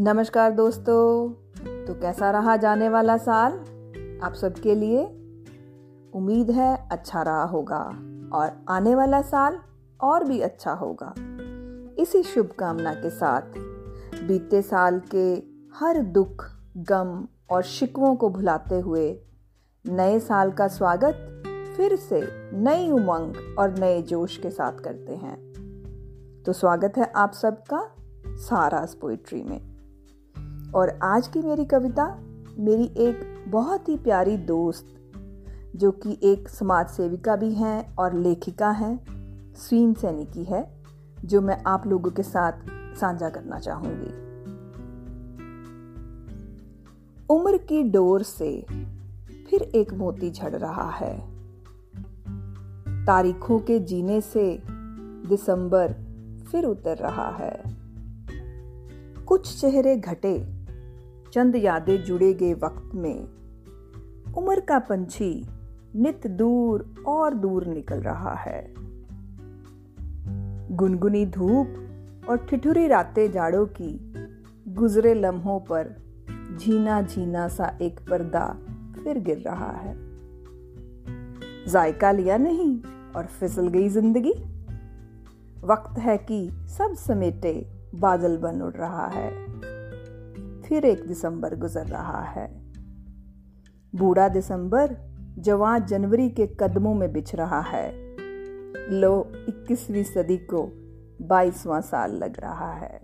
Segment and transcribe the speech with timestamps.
[0.00, 1.30] नमस्कार दोस्तों
[1.86, 3.52] तो कैसा रहा जाने वाला साल?
[4.22, 5.04] आप सबके लिए
[6.14, 7.78] उम्मीद है अच्छा रहा होगा
[8.32, 9.58] और आने वाला साल
[10.00, 11.14] और भी अच्छा होगा।
[12.02, 13.40] इसी शुभकामना के साथ
[14.22, 15.42] बीते साल के
[15.74, 16.44] हर दुख,
[16.76, 19.20] गम और शिकवों को भुलाते हुए
[19.86, 21.42] नए साल का स्वागत
[21.76, 25.52] फिर से नई उमंग और नए जोश के साथ करते हैं।
[26.46, 27.90] तो स्वागत है आप सबका
[28.28, 29.75] सारास पोइट्री में।
[30.74, 32.18] और आज की मेरी कविता
[32.58, 34.86] मेरी एक बहुत ही प्यारी दोस्त,
[35.76, 39.06] जो कि एक समाज सेविका भी हैं और लेखिका हैं,
[39.54, 40.82] स्वीन सैनी की है,
[41.24, 42.52] जो मैं आप लोगों के साथ
[42.96, 44.26] साझा करना चाहूँगी।
[47.30, 48.66] उम्र की डोर से
[49.50, 51.18] फिर एक मोती झड़ रहा है।
[53.06, 54.62] तारीखों के जीने से
[55.28, 55.92] दिसंबर
[56.52, 57.76] फिर उतर रहा है।
[59.24, 60.55] कुछ चेहरे घटे
[61.32, 63.24] चंद यादें जुड़े गए वक्त में।
[64.34, 65.46] उम्र का पंछी
[65.96, 68.74] नित दूर और दूर निकल रहा है।
[70.76, 74.12] गुनगुनी धूप और ठिठुरी रातें जाड़ों की
[74.68, 75.94] गुजरे लम्हों पर
[76.58, 78.46] झीना झीना सा एक पर्दा
[79.04, 79.94] फिर गिर रहा है।
[81.66, 82.80] जायका लिया नहीं
[83.16, 84.32] और फिसल गई ज़िंदगी।
[85.64, 89.30] वक्त है कि सब समेटे बादल बन उड़ रहा है।
[90.68, 92.62] फिर एक दिसंबर गुजर रहा है।
[93.94, 94.96] बूढ़ा दिसंबर
[95.38, 98.16] जवान जनवरी के कदमों में बिछ रहा है।
[98.90, 100.72] लो 21वीं सदी को
[101.22, 102.98] 22वां साल लग रहा है।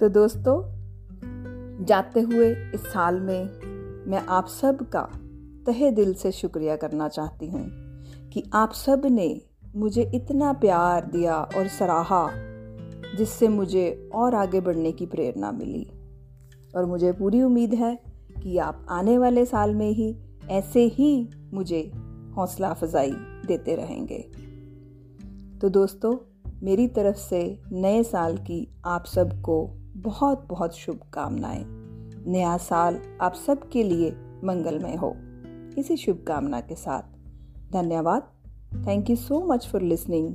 [0.00, 0.62] तो दोस्तों,
[1.84, 3.44] जाते हुए इस साल में
[4.10, 5.02] मैं आप सब का
[5.66, 7.66] तहे दिल से शुक्रिया करना चाहती हूँ
[8.28, 9.42] कि आप सबने
[9.76, 12.51] मुझे इतना प्यार दिया और सराहा
[13.16, 15.86] जिससे मुझे और आगे बढ़ने की प्रेरणा मिली।
[16.76, 17.98] और मुझे पूरी उम्मीद है
[18.42, 20.16] कि आप आने वाले साल में ही
[20.50, 21.92] ऐसे ही मुझे
[22.36, 23.12] हौसला अफजाई
[23.46, 24.30] देते रहेंगे।
[25.58, 26.16] तो दोस्तों,
[26.62, 31.64] मेरी तरफ़ से नए साल की आप सबको बहुत बहुत शुभकामनाएँ।
[32.26, 34.10] नया साल आप सबके लिए
[34.44, 35.16] मंगलमय हो।
[35.78, 37.02] इसी शुभकामना के साथ।
[37.72, 38.22] धन्यवाद।
[38.86, 40.34] Thank you so much for listening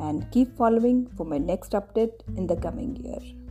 [0.00, 3.47] and keep following for my next update in the coming year.